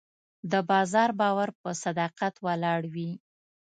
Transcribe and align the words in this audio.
د 0.51 0.53
بازار 0.69 1.09
باور 1.19 1.49
په 1.61 1.69
صداقت 1.83 2.33
ولاړ 2.45 2.81
وي. 2.93 3.11